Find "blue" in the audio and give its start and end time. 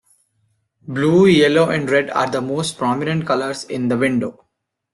0.87-1.27